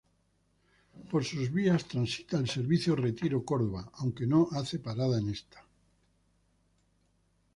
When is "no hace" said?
4.25-4.79